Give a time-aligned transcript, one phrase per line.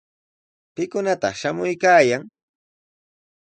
[0.75, 2.23] ¿Pikunataq shamuykaayan?